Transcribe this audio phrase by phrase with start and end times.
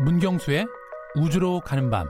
[0.00, 0.66] 문경수의
[1.16, 2.08] 우주로 가는 밤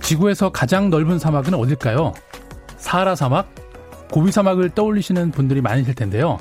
[0.00, 2.14] 지구에서 가장 넓은 사막은 어딜까요?
[2.78, 3.54] 사하라 사막?
[4.10, 6.38] 고비 사막을 떠올리시는 분들이 많으실 텐데요.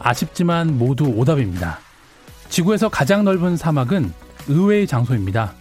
[0.00, 1.78] 아쉽지만 모두 오답입니다.
[2.48, 4.12] 지구에서 가장 넓은 사막은
[4.48, 5.54] 의외의 장소입니다.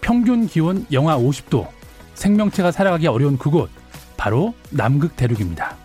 [0.00, 1.68] 평균 기온 영하 50도,
[2.14, 3.68] 생명체가 살아가기 어려운 그곳,
[4.24, 5.76] 바로 남극 대륙입니다.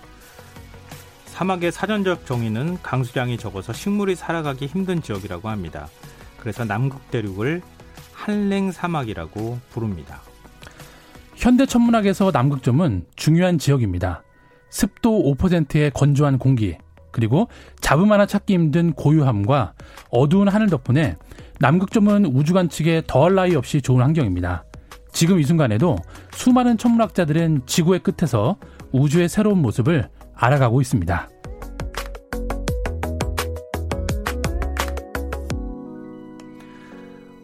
[1.25, 5.89] 사막의 사전적 정의는 강수량이 적어서 식물이 살아가기 힘든 지역이라고 합니다.
[6.37, 7.61] 그래서 남극 대륙을
[8.13, 10.21] 한랭 사막이라고 부릅니다.
[11.35, 14.23] 현대 천문학에서 남극점은 중요한 지역입니다.
[14.69, 16.77] 습도 5%의 건조한 공기,
[17.11, 17.49] 그리고
[17.81, 19.73] 잡음 하나 찾기 힘든 고요함과
[20.11, 21.17] 어두운 하늘 덕분에
[21.59, 24.63] 남극점은 우주관 측에 더할 나위 없이 좋은 환경입니다.
[25.19, 25.97] 지금 이 순간에도
[26.31, 28.55] 수많은 천문학자들은 지구의 끝에서
[28.93, 31.27] 우주의 새로운 모습을 알아가고 있습니다.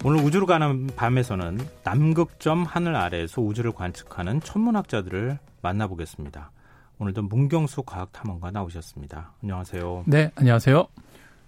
[0.05, 6.51] 오늘 우주로 가는 밤에서는 남극점 하늘 아래에서 우주를 관측하는 천문학자들을 만나보겠습니다.
[6.99, 9.33] 오늘도 문경수 과학탐험가 나오셨습니다.
[9.43, 10.05] 안녕하세요.
[10.07, 10.87] 네, 안녕하세요.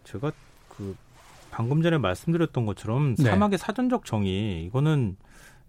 [0.04, 0.34] 제가
[0.68, 0.94] 그
[1.52, 3.30] 방금 전에 말씀드렸던 것처럼 네.
[3.30, 5.16] 사막의 사전적 정의 이거는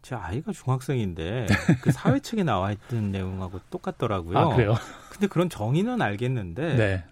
[0.03, 1.47] 제 아이가 중학생인데
[1.83, 4.39] 그 사회 책에 나와 있던 내용하고 똑같더라고요.
[4.39, 4.75] 아, 그래요?
[5.11, 7.05] 근데 그런 정의는 알겠는데 네.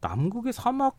[0.00, 0.98] 남극의 사막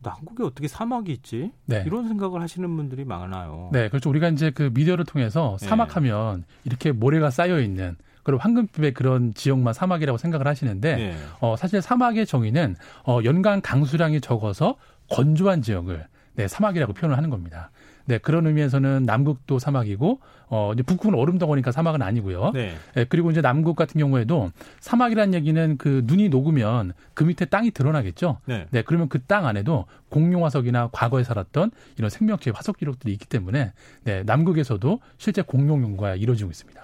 [0.00, 1.50] 남극에 어떻게 사막이 있지?
[1.64, 1.82] 네.
[1.86, 3.70] 이런 생각을 하시는 분들이 많아요.
[3.72, 4.10] 네, 그렇죠.
[4.10, 5.66] 우리가 이제 그 미디어를 통해서 네.
[5.66, 11.16] 사막하면 이렇게 모래가 쌓여 있는 그리고 황금빛의 그런 지역만 사막이라고 생각을 하시는데 네.
[11.40, 14.76] 어, 사실 사막의 정의는 어, 연간 강수량이 적어서
[15.10, 17.70] 건조한 지역을 네, 사막이라고 표현을 하는 겁니다.
[18.08, 22.52] 네, 그런 의미에서는 남극도 사막이고 어, 이제 북극은 얼음 덩어니까 사막은 아니고요.
[22.54, 22.72] 네.
[22.96, 24.50] 예, 그리고 이제 남극 같은 경우에도
[24.80, 28.38] 사막이라는 얘기는 그 눈이 녹으면 그 밑에 땅이 드러나겠죠.
[28.46, 28.66] 네.
[28.70, 33.72] 네, 그러면 그 땅 안에도 공룡 화석이나 과거에 살았던 이런 생명체의 화석 기록들이 있기 때문에
[34.04, 36.82] 네, 남극에서도 실제 공룡 연구가 이루어지고 있습니다.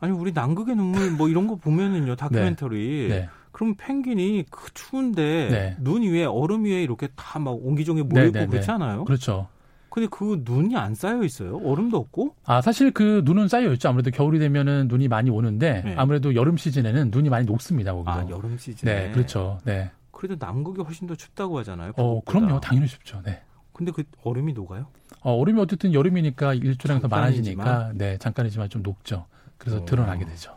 [0.00, 3.28] 아니 우리 남극의 눈물 뭐 이런 거 보면은요 다큐멘터리 네.
[3.50, 5.76] 그럼 펭귄이 그 추운데 네.
[5.80, 8.72] 눈 위에 얼음 위에 이렇게 다 막 옹기종기 모여 있고 네, 네, 그렇지 네.
[8.74, 9.04] 않아요?
[9.06, 9.48] 그렇죠.
[9.96, 11.56] 근데 그 눈이 안 쌓여 있어요?
[11.64, 12.34] 얼음도 없고?
[12.44, 13.88] 아, 사실 그 눈은 쌓여 있죠.
[13.88, 15.94] 아무래도 겨울이 되면은 눈이 많이 오는데 네.
[15.96, 18.10] 아무래도 여름 시즌에는 눈이 많이 녹습니다, 거기도.
[18.10, 18.94] 아 여름 시즌에.
[19.06, 19.58] 네, 그렇죠.
[19.64, 19.90] 네.
[20.10, 21.92] 그래도 남극이 훨씬 더 춥다고 하잖아요.
[21.96, 22.20] 어.
[22.26, 22.60] 그럼요.
[22.60, 23.22] 당연히 춥죠.
[23.24, 23.40] 네.
[23.72, 24.86] 근데 그 얼음이 녹아요?
[25.22, 27.08] 어, 얼음이 어쨌든 여름이니까 일조량이 더.
[27.08, 29.24] 많아지니까 네, 잠깐이지만 좀 녹죠.
[29.56, 29.84] 그래서 어.
[29.86, 30.54] 드러나게 되죠.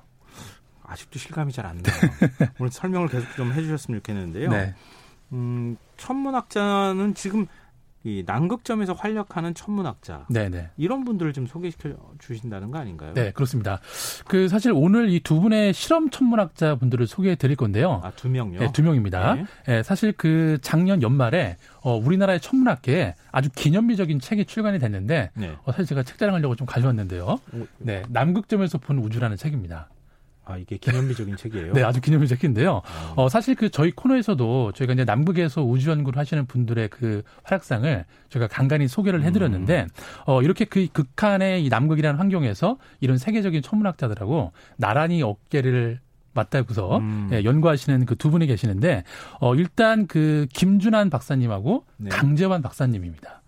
[0.84, 1.96] 아직도 실감이 잘 안 나요.
[2.60, 4.50] 오늘 설명을 계속 좀 해주셨으면 좋겠는데요.
[4.50, 4.76] 네.
[5.32, 7.46] 음, 천문학자는 지금
[8.04, 10.70] 이 남극점에서 활약하는 천문학자 네, 네.
[10.78, 11.90] 이런 분들을 좀 소개시켜
[12.20, 13.14] 주신다는 거 아닌가요?
[13.14, 13.80] 네, 그렇습니다.
[14.28, 18.00] 그 사실 오늘 이 두 분의 실험 천문학자 분들을 소개해 드릴 건데요.
[18.04, 18.60] 아, 두 명요?
[18.60, 19.36] 네, 두 명입니다.
[19.36, 19.46] 네.
[19.68, 25.56] 예, 사실 그 작년 연말에 어, 우리나라의 천문학계에 아주 기념비적인 책이 출간이 됐는데 네.
[25.66, 27.40] 어, 사실 제가 책 자랑하려고 좀 가져왔는데요.
[27.54, 29.90] 오, 네, 남극점에서 본 우주라는 책입니다.
[30.50, 31.74] 아, 이게 기념비적인 책이에요?
[31.78, 32.82] 네, 아주 기념비적 책인데요.
[32.84, 38.06] 아, 어, 사실 그 저희 코너에서도 저희가 이제 남극에서 우주 연구를 하시는 분들의 그 활약상을
[38.30, 39.88] 저희가 간간히 소개를 해드렸는데, 음.
[40.26, 46.00] 어, 이렇게 그 극한의 이 남극이라는 환경에서 이런 세계적인 천문학자들하고 나란히 어깨를
[46.34, 47.30] 맞대고서 음.
[47.34, 49.04] 예, 연구하시는 그 두 분이 계시는데,
[49.40, 52.10] 어, 일단 그 김준환 박사님하고 네.
[52.10, 53.39] 강재환 박사님입니다.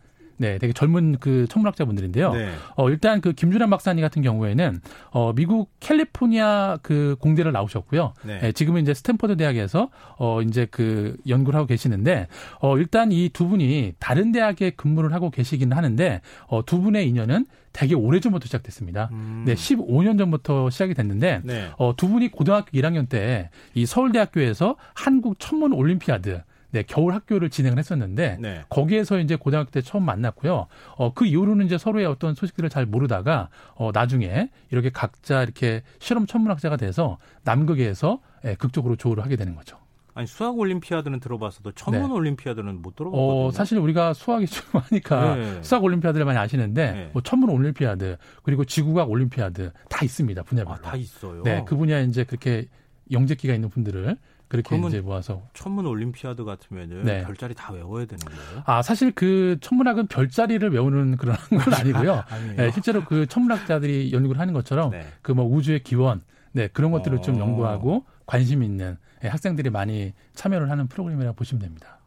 [0.42, 2.34] 네, 되게 젊은 그 천문학자분들인데요.
[2.34, 2.50] 네.
[2.76, 4.82] 어, 일단 그 김준환 박사님 같은 경우에는
[5.12, 8.14] 어, 미국 캘리포니아 그 공대를 나오셨고요.
[8.26, 8.40] 네.
[8.44, 12.28] 예, 지금은 이제 스탠퍼드 대학에서 어, 이제 그 연구를 하고 계시는데
[12.60, 17.46] 어, 일단 이 두 분이 다른 대학에 근무를 하고 계시기는 하는데 어, 두 분의 인연은
[17.72, 19.10] 되게 오래전부터 시작됐습니다.
[19.14, 19.44] 음.
[19.46, 21.68] 네, 15년 전부터 시작이 됐는데 네.
[21.78, 26.42] 어, 두 분이 고등학교 1학년 때 이 서울대학교에서 한국 천문 올림피아드
[26.72, 28.64] 네, 겨울 학교를 진행을 했었는데 네.
[28.70, 30.68] 거기에서 이제 고등학교 때 처음 만났고요.
[30.96, 36.26] 어, 그 이후로는 이제 서로의 어떤 소식들을 잘 모르다가 어, 나중에 이렇게 각자 이렇게 실험
[36.26, 39.78] 천문학자가 돼서 남극에서 예, 극적으로 조우를 하게 되는 거죠.
[40.14, 42.14] 아니 수학 올림피아드는 들어봤어도 천문 네.
[42.14, 43.46] 올림피아드는 못 들어봤거든요.
[43.48, 45.64] 어, 사실 우리가 수학이 좀 하니까 네.
[45.64, 47.10] 수학 올림피아드를 많이 아시는데 네.
[47.14, 50.44] 뭐 천문 올림피아드 그리고 지구과학 올림피아드 다 있습니다.
[50.44, 50.76] 분야별로.
[50.76, 51.44] 아, 다 있어요.
[51.44, 52.68] 네, 그 분야에 이제 그렇게
[53.12, 54.18] 영재기가 있는 분들을
[54.52, 57.24] 그렇게 이제 모아서 천문 올림피아드 같으면은 네.
[57.24, 58.64] 별자리 다 외워야 되는 거예요?
[58.66, 62.26] 아 사실 그 천문학은 별자리를 외우는 그런 건 아니고요.
[62.58, 65.06] 네, 실제로 그 천문학자들이 연구를 하는 것처럼 네.
[65.22, 66.22] 그뭐 우주의 기원,
[66.52, 67.40] 네 그런 것들을 좀 어.
[67.40, 72.00] 연구하고 관심 있는 예, 학생들이 많이 참여를 하는 프로그램이라고 보시면 됩니다.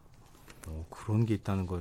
[0.66, 1.80] 어, 그런 게 있다는 걸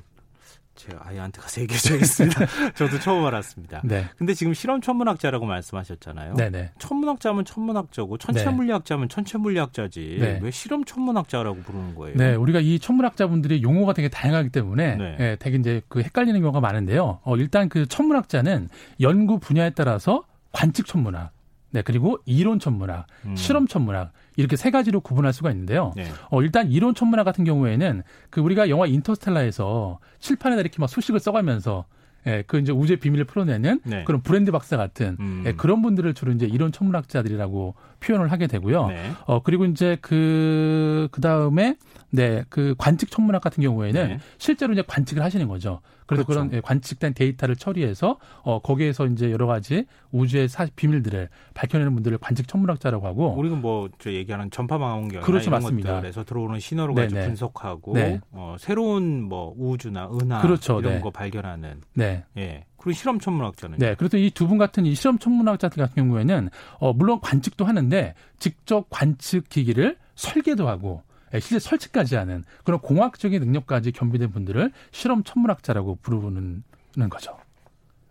[0.75, 2.45] 제가 아이한테 가서 얘기해줘야겠습니다.
[2.75, 3.81] 저도 처음 알았습니다.
[3.83, 4.05] 네.
[4.17, 6.35] 근데 지금 실험 천문학자라고 말씀하셨잖아요.
[6.35, 6.71] 네네.
[6.79, 9.13] 천문학자면 천문학자고 천체물리학자면 네.
[9.13, 10.39] 천체물리학자지 네.
[10.41, 12.17] 왜 실험 천문학자라고 부르는 거예요?
[12.17, 15.15] 네, 우리가 이 천문학자분들이 용어가 되게 다양하기 때문에 네.
[15.17, 17.19] 네, 되게 이제 그 헷갈리는 경우가 많은데요.
[17.23, 18.69] 어, 일단 그 천문학자는
[19.01, 21.32] 연구 분야에 따라서 관측 천문학,
[21.73, 23.35] 네, 그리고 이론 천문학, 음.
[23.35, 25.91] 실험 천문학 이렇게 세 가지로 구분할 수가 있는데요.
[25.95, 26.05] 네.
[26.29, 31.85] 어, 일단 이론 천문학 같은 경우에는 그 우리가 영화 인터스텔라에서 칠판에다 이렇게 막 수식을 써가면서
[32.25, 34.03] 예, 그 이제 우주의 비밀을 풀어내는 네.
[34.05, 35.43] 그런 브랜드 박사 같은 음.
[35.45, 38.87] 예, 그런 분들을 주로 이제 이론 천문학자들이라고 표현을 하게 되고요.
[38.87, 39.11] 네.
[39.25, 41.75] 어 그리고 이제 그그 그 다음에
[42.11, 44.19] 네, 그 관측 천문학 같은 경우에는 네.
[44.37, 45.81] 실제로 이제 관측을 하시는 거죠.
[46.05, 46.41] 그래서 그렇죠.
[46.41, 52.17] 그런 예, 관측된 데이터를 처리해서 어 거기에서 이제 여러 가지 우주의 사 비밀들을 밝혀내는 분들을
[52.19, 55.99] 관측 천문학자라고 하고 우리는 뭐 저 얘기하는 전파 망원경 그렇죠 맞습니다.
[56.01, 58.19] 그래서 들어오는 신호를 가지고 분석하고 네.
[58.31, 60.79] 어 새로운 뭐 우주나 은하 그렇죠.
[60.79, 60.99] 이런 네.
[61.01, 62.23] 거 발견하는 네.
[62.37, 62.65] 예.
[62.77, 63.95] 그리고 실험 천문학자는 네.
[63.95, 68.87] 그래서 이 두 분 같은 이 실험 천문학자 같은 경우에는 어 물론 관측도 하는데 직접
[68.89, 75.99] 관측 기기를 설계도 하고 예, 실제 설치까지 하는 그런 공학적인 능력까지 겸비된 분들을 실험 천문학자라고
[76.01, 76.63] 부르는
[77.09, 77.37] 거죠.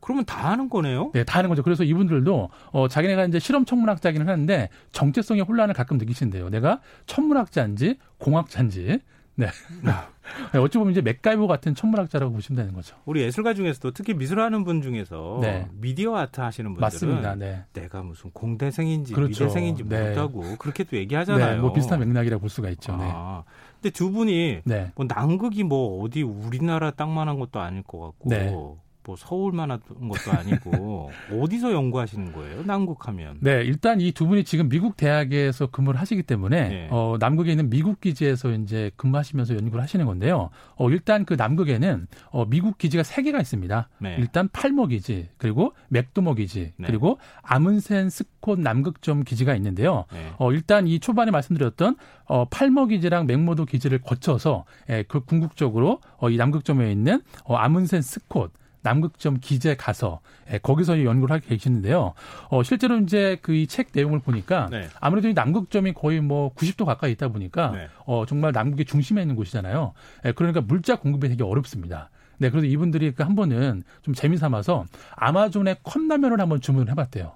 [0.01, 1.13] 그러면 다 하는 거네요?
[1.15, 1.63] 네, 다 하는 거죠.
[1.63, 6.51] 그래서 이분들도 어 자기네가 이제 실험 천문학자기는 하는데 정체성의 혼란을 가끔 느끼신대요.
[6.51, 8.99] 내가 천문학자인지 공학자인지
[9.37, 9.47] 네.
[10.53, 10.59] 네.
[10.59, 12.97] 어찌 보면 이제 맥가이버 같은 천문학자라고 보시면 되는 거죠.
[13.05, 15.69] 우리 예술가 중에서도 특히 미술하는 분 중에서 네.
[15.73, 17.35] 미디어 아트 하시는 분들은 맞습니다.
[17.35, 17.65] 네.
[17.73, 19.45] 내가 무슨 공대생인지 그렇죠.
[19.45, 20.03] 미대생인지 네.
[20.03, 21.55] 모르다고 그렇게 또 얘기하잖아요.
[21.57, 22.97] 네, 뭐 비슷한 맥락이라고 볼 수가 있죠.
[22.97, 23.05] 네.
[23.13, 23.45] 아,
[23.81, 24.93] 근데 두 분이 네.
[24.95, 31.11] 뭐 남극이 뭐 어디 우리나라 땅만한 것도 아닐 것 같고 뭐 서울만 한 것도 아니고
[31.41, 32.63] 어디서 연구하시는 거예요?
[32.65, 33.39] 남극하면?
[33.41, 36.89] 네, 일단 이 두 분이 지금 미국 대학에서 근무를 하시기 때문에 네.
[36.91, 40.51] 어, 남극에 있는 미국 기지에서 이제 근무하시면서 연구를 하시는 건데요.
[40.77, 43.89] 어, 일단 그 남극에는 어, 미국 기지가 세 개가 있습니다.
[43.99, 44.17] 네.
[44.19, 46.87] 일단 팔모 기지, 그리고 맥도모 기지, 네.
[46.87, 50.05] 그리고 아문센 스콧 남극점 기지가 있는데요.
[50.13, 50.33] 네.
[50.39, 51.97] 어, 일단 이 초반에 말씀드렸던
[52.27, 58.03] 어, 팔모 기지랑 맥모도 기지를 거쳐서 예, 그 궁극적으로 어, 이 남극점에 있는 어, 아문센
[58.03, 60.21] 스콧 남극점 기재 가서
[60.53, 62.15] 예, 거기서 연구를 하고 계시는데요.
[62.51, 64.89] 어, 실제로 이제 그 이 책 내용을 보니까 네.
[65.01, 67.89] 아무래도 이 남극점이 거의 뭐 90도 가까이 있다 보니까 네.
[68.07, 69.93] 어, 정말 남극의 중심에 있는 곳이잖아요.
[70.27, 72.11] 예, 그러니까 물자 공급이 되게 어렵습니다.
[72.39, 74.85] 네, 그래서 이분들이 그 한 번은 좀 재미 삼아서
[75.15, 77.33] 아마존의 컵라면을 한번 주문을 해봤대요.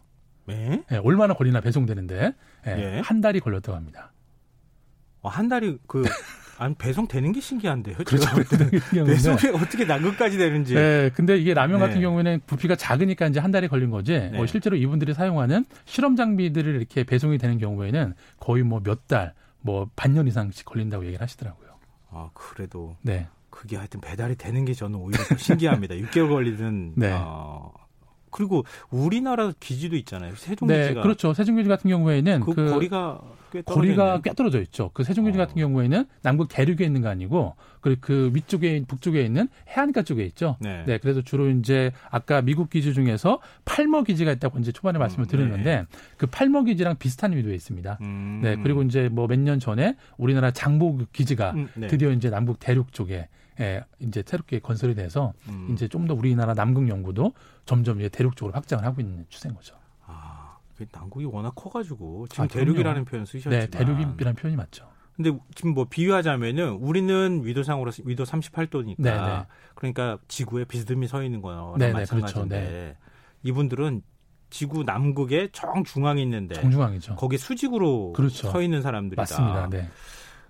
[0.47, 0.83] 네?
[0.91, 2.35] 예, 얼마나 걸리나 배송되는데
[2.67, 3.01] 예, 예.
[3.05, 4.13] 한 달이 걸렸다고 합니다.
[5.23, 6.03] 어, 한 달이 그
[6.59, 7.97] 아니 배송되는 게 신기한데요.
[7.99, 8.27] 그렇죠.
[9.05, 10.75] 배송이 어떻게 남극까지 되는지.
[10.75, 11.87] 네, 근데 이게 라면 네.
[11.87, 14.13] 같은 경우에는 부피가 작으니까 이제 한 달이 걸린 거지.
[14.13, 14.39] 네.
[14.39, 19.89] 어, 실제로 이분들이 사용하는 실험 장비들을 이렇게 배송이 되는 경우에는 거의 뭐 몇 달, 뭐
[19.97, 21.69] 반년 이상씩 걸린다고 얘기를 하시더라고요.
[22.11, 22.97] 아 그래도.
[23.03, 23.27] 네.
[23.51, 25.95] 그게 하여튼 배달이 되는 게 저는 오히려 신기합니다.
[25.97, 26.93] 6개월 걸리든.
[26.97, 27.11] 네.
[27.13, 27.73] 어,
[28.37, 30.35] 그리고 우리나라 기지도 있잖아요.
[30.37, 30.89] 세종기지가.
[30.89, 31.33] 네, 그렇죠.
[31.33, 33.21] 세종기지 같은 경우에는 그, 그 거리가
[33.53, 34.91] 꽤 거리가 꽤 떨어져 있죠.
[34.93, 35.41] 그 세종기지 어.
[35.43, 40.57] 같은 경우에는 남극 대륙에 있는 거 아니고 그리고 그 위쪽에 북쪽에 있는 해안가 쪽에 있죠.
[40.61, 40.83] 네.
[40.87, 40.99] 네.
[40.99, 45.77] 그래서 주로 이제 아까 미국 기지 중에서 팔머 기지가 있다고 이제 초반에 말씀을 음, 드렸는데
[45.77, 45.85] 네.
[46.19, 47.99] 그 팔머 기지랑 비슷한 의미도 있습니다.
[48.03, 48.41] 음.
[48.43, 48.57] 네.
[48.63, 51.87] 그리고 이제 뭐 몇 년 전에 우리나라 장보 기지가 음, 네.
[51.87, 53.29] 드디어 이제 남북 대륙 쪽에
[53.61, 55.69] 예, 이제 새롭게 건설이 돼서 음.
[55.73, 57.33] 이제 좀 더 우리나라 남극 연구도
[57.65, 59.75] 점점 이제 대륙 쪽으로 확장을 하고 있는 추세인 거죠.
[60.07, 60.57] 아,
[60.93, 64.87] 남극이 워낙 커가지고 지금 아, 대륙이라는 표현 쓰셨지만 네, 대륙이라는 표현이 맞죠.
[65.17, 69.47] 근데 지금 뭐 비유하자면은 우리는 위도상으로 위도 38도니까 네네.
[69.75, 72.71] 그러니까 지구에 비스듬히 서 있는 거랑 네네, 마찬가지인데 그렇죠.
[72.71, 72.97] 네.
[73.43, 74.03] 이분들은
[74.51, 77.17] 지구 남극의 정중앙에 있는데 정중앙이죠.
[77.17, 78.51] 거기에 수직으로 그렇죠.
[78.51, 79.23] 서 있는 사람들이다.
[79.23, 79.69] 맞습니다.
[79.71, 79.89] 네.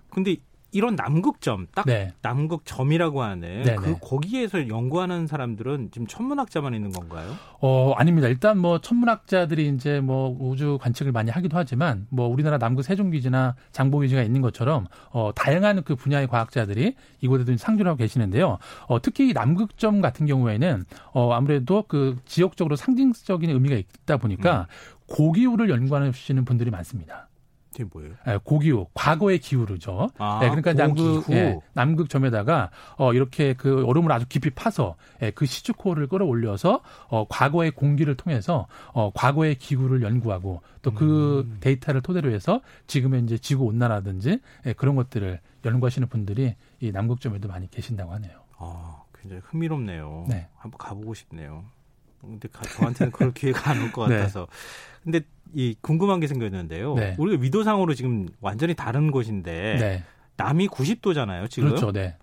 [0.09, 0.35] 근데
[0.71, 2.13] 이런 남극점, 딱 네.
[2.21, 3.75] 남극점이라고 하는 네네.
[3.75, 7.35] 그 거기에서 연구하는 사람들은 지금 천문학자만 있는 건가요?
[7.61, 8.27] 어, 아닙니다.
[8.27, 14.21] 일단 뭐 천문학자들이 이제 뭐 우주 관측을 많이 하기도 하지만 뭐 우리나라 남극 세종기지나 장보기지가
[14.23, 18.57] 있는 것처럼 어, 다양한 그 분야의 과학자들이 이곳에도 상주를 하고 계시는데요.
[18.87, 20.83] 어, 특히 남극점 같은 경우에는
[21.13, 24.97] 어, 아무래도 그 지역적으로 상징적인 의미가 있다 보니까 음.
[25.07, 27.29] 고기후를 연구하시는 분들이 많습니다.
[27.77, 28.13] 그게 뭐예요?
[28.27, 30.09] 예, 고기후, 과거의 기후르죠.
[30.17, 35.29] 아, 예, 그러니까 남극 예, 남극 점에다가 어 이렇게 그 얼음을 아주 깊이 파서 예,
[35.29, 41.57] 그 시추코를 끌어올려서 어 과거의 공기를 통해서 어 과거의 기후를 연구하고 또그 음.
[41.59, 47.69] 데이터를 토대로 해서 지금의 이제 지구 온난화든지 예, 그런 것들을 연구하시는 분들이 이 남극점에도 많이
[47.69, 48.39] 계신다고 하네요.
[48.57, 50.25] 아, 굉장히 흥미롭네요.
[50.27, 50.47] 네.
[50.55, 51.65] 한번 가보고 싶네요.
[52.27, 54.17] 근데 저한테는 그럴 기회가 안 올것 네.
[54.17, 54.47] 같아서.
[55.03, 55.21] 근데
[55.53, 56.95] 이 궁금한 게 생겼는데요.
[56.95, 57.15] 네.
[57.17, 60.03] 우리가 위도상으로 지금 완전히 다른 곳인데 네.
[60.35, 61.49] 남이 90도잖아요.
[61.49, 61.69] 지금.
[61.69, 61.91] 그렇죠.
[61.91, 62.17] 네.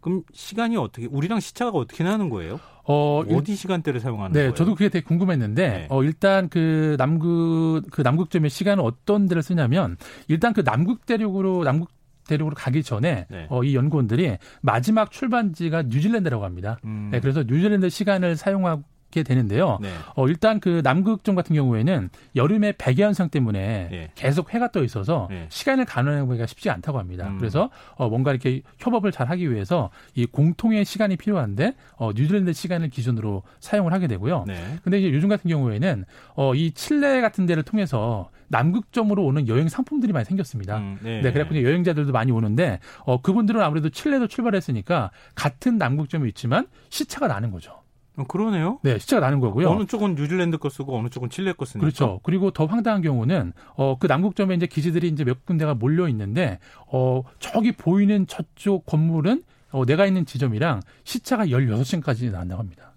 [0.00, 2.60] 그럼 시간이 어떻게 우리랑 시차가 어떻게 나는 거예요?
[2.84, 4.54] 어, 어디 시간대를 사용하는 네, 거예요?
[4.54, 5.86] 저도 그게 되게 궁금했는데 네.
[5.90, 9.96] 어 일단 그 남극 그 남극점의 시간은 어떤 데를 쓰냐면
[10.28, 11.90] 일단 그 남극 대륙으로 남극
[12.28, 13.46] 대륙으로 가기 전에 네.
[13.50, 16.78] 어, 이 연구원들이 마지막 출반지가 뉴질랜드라고 합니다.
[16.84, 17.08] 음.
[17.10, 18.82] 네, 그래서 뉴질랜드 시간을 사용하고
[19.16, 19.78] 게 되는데요.
[19.80, 19.88] 네.
[20.14, 24.10] 어, 일단 그 남극점 같은 경우에는 여름에 백야 현상 때문에 네.
[24.14, 25.46] 계속 해가 떠 있어서 네.
[25.48, 27.28] 시간을 가늠하기가 쉽지 않다고 합니다.
[27.28, 27.38] 음.
[27.38, 32.90] 그래서 어, 뭔가 이렇게 협업을 잘 하기 위해서 이 공통의 시간이 필요한데 어, 뉴질랜드 시간을
[32.90, 34.44] 기준으로 사용을 하게 되고요.
[34.46, 34.76] 네.
[34.82, 36.04] 근데 이제 요즘 같은 경우에는
[36.34, 40.78] 어, 이 칠레 같은 데를 통해서 남극점으로 오는 여행 상품들이 많이 생겼습니다.
[40.78, 41.20] 음, 네.
[41.20, 47.50] 네, 그래갖고 여행자들도 많이 오는데 어, 그분들은 아무래도 칠레도 출발했으니까 같은 남극점이 있지만 시차가 나는
[47.50, 47.82] 거죠.
[48.16, 48.78] 어, 그러네요.
[48.82, 49.68] 네, 시차가 나는 거고요.
[49.68, 51.80] 어느 쪽은 뉴질랜드 거 쓰고 어느 쪽은 칠레 거 쓰니까.
[51.84, 52.20] 그렇죠.
[52.22, 56.58] 그리고 더 황당한 경우는 어 그 남극점에 이제 기지들이 이제 몇 군데가 몰려 있는데
[56.90, 62.92] 어 저기 보이는 저쪽 건물은 어 내가 있는 지점이랑 시차가 16시간까지 난다고 합니다.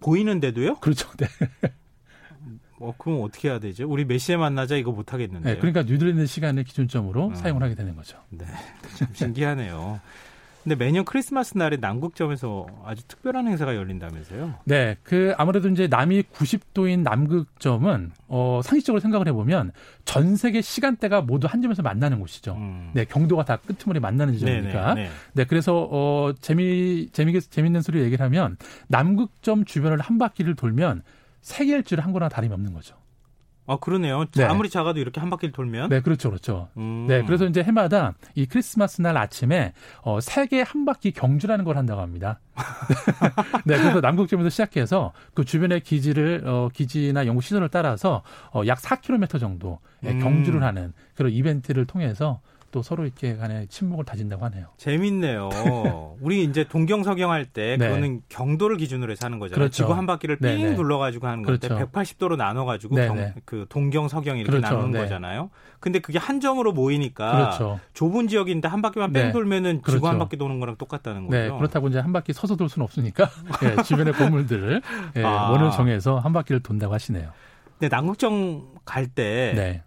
[0.00, 0.76] 보이는데도요?
[0.76, 1.08] 그렇죠.
[1.16, 1.26] 네.
[2.80, 3.88] 어, 그럼 어떻게 해야 되죠?
[3.88, 5.54] 우리 몇 시에 만나자 이거 못 하겠는데.
[5.54, 7.34] 네, 그러니까 뉴질랜드 시간을 기준점으로 음.
[7.34, 8.18] 사용을 하게 되는 거죠.
[8.30, 8.44] 네.
[8.96, 10.00] 참 신기하네요.
[10.64, 14.54] 근데 매년 크리스마스 날에 남극점에서 아주 특별한 행사가 열린다면서요?
[14.64, 19.72] 네, 그 아무래도 이제 남이 90도인 남극점은 어 상식적으로 생각을 해보면
[20.06, 22.54] 전 세계 시간대가 모두 한 점에서 만나는 곳이죠.
[22.54, 22.90] 음.
[22.94, 24.94] 네, 경도가 다 끄트머리 만나는 지점이니까.
[24.94, 25.14] 네네, 네.
[25.34, 28.56] 네, 그래서 어 재미 재미게 재밌는 소리 얘기를 하면
[28.88, 31.02] 남극점 주변을 한 바퀴를 돌면
[31.42, 32.96] 세계 일주를 한 거나 다름이 없는 거죠.
[33.66, 34.26] 아 그러네요.
[34.32, 34.44] 네.
[34.44, 35.88] 아무리 작아도 이렇게 한 바퀴를 돌면.
[35.88, 36.68] 네, 그렇죠, 그렇죠.
[36.76, 37.06] 음.
[37.08, 42.02] 네, 그래서 이제 해마다 이 크리스마스 날 아침에 어 세계 한 바퀴 경주라는 걸 한다고
[42.02, 42.40] 합니다.
[43.64, 49.78] 네, 그래서 남극점에서 시작해서 그 주변의 기지를 어 기지나 연구 시설을 따라서 어약 4km 정도
[50.04, 50.20] 예, 음.
[50.20, 52.40] 경주를 하는 그런 이벤트를 통해서
[52.74, 54.66] 또 서로 이렇게 간에 침묵을 다진다고 하네요.
[54.78, 55.48] 재밌네요.
[56.20, 57.86] 우리 이제 동경서경 할때 네.
[57.86, 59.60] 그거는 경도를 기준으로 해서 하는 거잖아요.
[59.60, 59.72] 그렇죠.
[59.72, 60.74] 지구 한 바퀴를 삥 네네.
[60.74, 61.88] 둘러가지고 하는 건데 그렇죠.
[61.92, 64.74] 180도로 나눠가지고 경, 그 동경서경 이렇게 그렇죠.
[64.74, 64.98] 나누는 네.
[64.98, 65.50] 거잖아요.
[65.78, 67.78] 근데 그게 한 점으로 모이니까 그렇죠.
[67.92, 69.32] 좁은 지역인데 한 바퀴만 뺑 네.
[69.32, 70.18] 돌면은 지구 한 그렇죠.
[70.18, 71.52] 바퀴 도는 거랑 똑같다는 네, 거죠.
[71.52, 73.30] 네, 그렇다고 이제 한 바퀴 서서 돌 수는 없으니까
[73.62, 74.82] 네, 주변의 건물들을
[75.14, 75.50] 예, 아.
[75.50, 77.30] 원을 정해서 한 바퀴를 돈다고 하시네요.
[77.78, 79.82] 네, 남극정 갈때 네.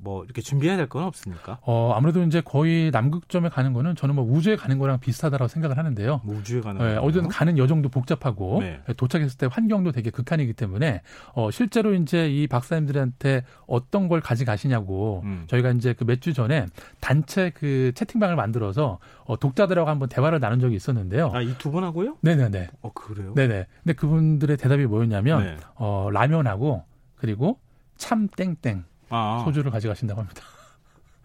[0.00, 1.58] 뭐 이렇게 준비해야 될 건 없습니까?
[1.62, 6.20] 어 아무래도 이제 거의 남극점에 가는 거는 저는 뭐 우주에 가는 거랑 비슷하다라고 생각을 하는데요.
[6.24, 8.80] 뭐 우주에 가는 네, 어디든 가는 여정도 복잡하고 네.
[8.96, 11.02] 도착했을 때 환경도 되게 극한이기 때문에
[11.34, 15.44] 어 실제로 이제 이 박사님들한테 어떤 걸 가져가시냐고 음.
[15.48, 16.66] 저희가 이제 그 몇 주 전에
[17.00, 21.30] 단체 그 채팅방을 만들어서 어 독자들하고 한번 대화를 나눈 적이 있었는데요.
[21.34, 22.18] 아 이 두 분하고요?
[22.22, 22.68] 네네네.
[22.82, 23.34] 어 그래요?
[23.34, 23.66] 네네.
[23.82, 25.56] 근데 그분들의 대답이 뭐였냐면 네.
[25.74, 26.84] 어 라면하고
[27.16, 27.58] 그리고
[27.96, 29.42] 참 땡땡 아.
[29.44, 30.42] 소주를 가져가신다고 합니다.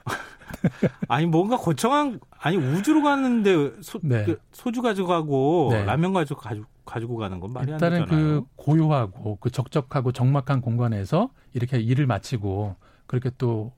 [1.07, 4.23] 아니 뭔가 거창한 아니 우주로 가는데 소, 네.
[4.25, 5.83] 그 소주 가져가고 네.
[5.85, 8.01] 라면 가지고 가지고 가지고 가는 건 말이 안 되잖아요.
[8.01, 12.75] 일단은 그 고요하고 그 적적하고 적막한 공간에서 이렇게 일을 마치고
[13.07, 13.71] 그렇게 또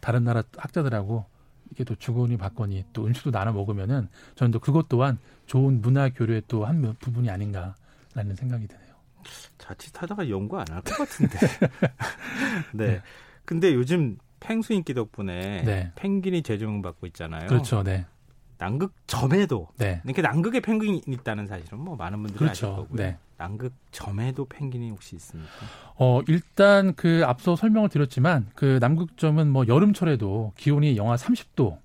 [0.00, 1.24] 다른 나라 학자들하고
[1.72, 6.42] 이게 또 주거니 받거니 또 음식도 나눠 먹으면은 저는 또 그것 또한 좋은 문화 교류의
[6.48, 8.88] 또 한 부분이 아닌가라는 생각이 드네요.
[9.58, 11.38] 자칫하다가 연구 안 할 것 같은데.
[12.72, 12.86] 네.
[12.86, 13.02] 네.
[13.48, 15.90] 근데 요즘 펭수 인기 덕분에 네.
[15.94, 17.48] 펭귄이 재조명받고 있잖아요.
[17.48, 17.82] 그렇죠.
[17.82, 18.04] 네.
[18.58, 20.02] 남극 점에도 네.
[20.04, 22.66] 이렇게 남극에 펭귄이 있다는 사실은 뭐 많은 분들이 그렇죠.
[22.66, 22.96] 아실 거고요.
[22.98, 23.16] 네.
[23.38, 25.50] 남극 점에도 펭귄이 혹시 있습니까?
[25.96, 31.78] 어 일단 그 앞서 설명을 드렸지만 그 남극 점은 뭐 여름철에도 기온이 영하 30도 네,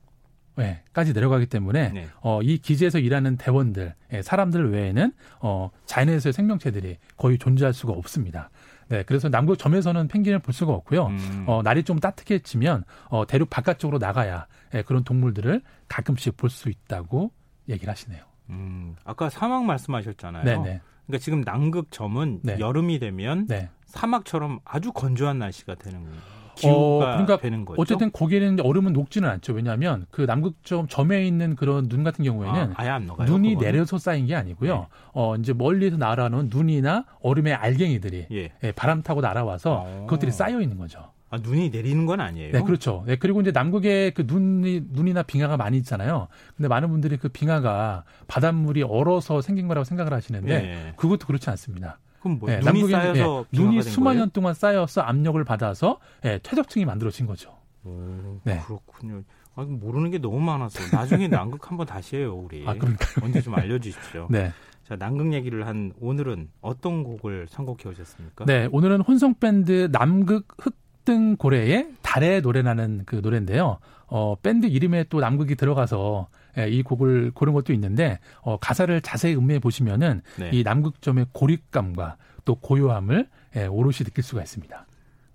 [0.93, 2.07] 까지 내려가기 때문에 네.
[2.21, 8.49] 어, 이 기지에서 일하는 대원들, 예, 사람들 외에는 어, 자연에서의 생명체들이 거의 존재할 수가 없습니다.
[8.89, 11.07] 네, 그래서 남극 점에서는 펭귄을 볼 수가 없고요.
[11.07, 11.45] 음.
[11.47, 14.45] 어, 날이 좀 따뜻해지면 어, 대륙 바깥쪽으로 나가야
[14.75, 17.31] 예, 그런 동물들을 가끔씩 볼 수 있다고
[17.69, 18.23] 얘기를 하시네요.
[18.49, 20.43] 음, 아까 사막 말씀하셨잖아요.
[20.43, 20.81] 네네.
[21.07, 22.59] 그러니까 지금 남극 점은 네.
[22.59, 23.69] 여름이 되면 네.
[23.85, 26.42] 사막처럼 아주 건조한 날씨가 되는 거예요.
[26.55, 27.81] 기후가 어, 그러니까 되는 거죠.
[27.81, 29.53] 어쨌든 거기에는 얼음은 녹지는 않죠.
[29.53, 33.71] 왜냐하면 그 남극점 점에 있는 그런 눈 같은 경우에는 아, 녹아요, 눈이 그거는?
[33.71, 34.75] 내려서 쌓인 게 아니고요.
[34.75, 34.85] 네.
[35.13, 38.51] 어 이제 멀리서 날아오는 눈이나 얼음의 알갱이들이 예.
[38.63, 40.05] 예, 바람 타고 날아와서 어.
[40.07, 41.11] 그것들이 쌓여 있는 거죠.
[41.33, 42.51] 아, 눈이 내리는 건 아니에요?
[42.51, 43.03] 네, 그렇죠.
[43.07, 46.27] 네, 그리고 이제 남극에 그 눈이, 눈이나 빙하가 많이 있잖아요.
[46.55, 50.93] 근데 많은 분들이 그 빙하가 바닷물이 얼어서 생긴 거라고 생각을 하시는데 네.
[50.95, 51.97] 그것도 그렇지 않습니다.
[52.23, 56.85] 그럼 뭐 네, 눈이 쌓여서 네, 눈이 수만 년 동안 쌓여서 압력을 받아서 네, 퇴적층이
[56.85, 57.53] 만들어진 거죠.
[57.83, 58.61] 오, 네.
[58.65, 59.23] 그렇군요.
[59.55, 60.87] 아, 모르는 게 너무 많았어요.
[60.93, 62.65] 나중에 남극 한번 다시 해요, 우리.
[62.65, 64.27] 아, 그러니까 언제 좀 알려주십시오.
[64.31, 64.53] 네.
[64.87, 68.45] 자, 남극 얘기를 한 오늘은 어떤 곡을 선곡해 오셨습니까?
[68.45, 73.79] 네, 오늘은 혼성 밴드 남극 흑등 고래의 달의 노래라는 그 노래인데요.
[74.07, 79.35] 어, 밴드 이름에 또 남극이 들어가서 예, 이 곡을 고른 것도 있는데 어, 가사를 자세히
[79.35, 80.49] 음미해 보시면은 네.
[80.53, 84.85] 이 남극점의 고립감과 또 고요함을 예, 오롯이 느낄 수가 있습니다.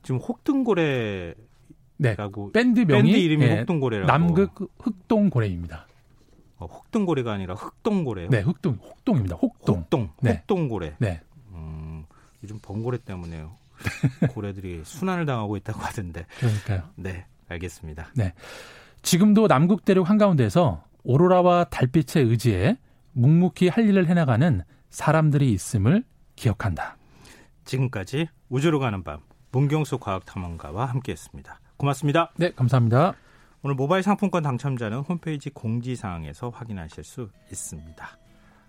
[0.03, 1.35] 지금 혹등고래
[1.97, 2.17] 네.
[2.53, 4.07] 밴드 명이 밴드 이름이 예, 혹동고래라고.
[4.07, 5.87] 남극 흑동고래입니다.
[6.59, 8.31] 어, 혹등고래가 아니라 흑동고래요.
[8.31, 9.37] 네, 흑동 혹동입니다.
[9.37, 9.77] 혹동.
[9.79, 10.11] 혹동.
[10.21, 10.31] 네.
[10.33, 10.95] 혹동고래.
[10.99, 11.21] 네.
[11.53, 12.05] 음,
[12.43, 13.57] 요즘 번고래 때문에요.
[14.31, 16.27] 고래들이 순환을 당하고 있다고 하던데.
[16.39, 16.83] 그러니까요.
[16.97, 18.09] 네, 알겠습니다.
[18.17, 18.33] 네.
[19.03, 22.77] 지금도 남극 대륙 한가운데서 오로라와 달빛의 의지에
[23.13, 26.05] 묵묵히 할 일을 해나가는 사람들이 있음을
[26.37, 26.99] 기억한다.
[27.65, 31.61] 지금까지 우주로 가는 밤 문경수 과학탐험가와 함께했습니다.
[31.79, 32.31] 고맙습니다.
[32.37, 33.15] 네, 감사합니다.
[33.63, 38.07] 오늘 모바일 상품권 당첨자는 홈페이지 공지사항에서 확인하실 수 있습니다.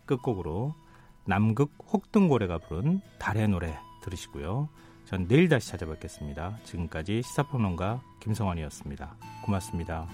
[0.06, 0.76] 끝곡으로
[1.26, 4.70] 남극 혹등고래가 부른 달의 노래 들으시고요.
[5.04, 6.58] 전 내일 다시 찾아뵙겠습니다.
[6.64, 9.18] 지금까지 시사평론가 김성환이었습니다.
[9.44, 10.08] 고맙습니다.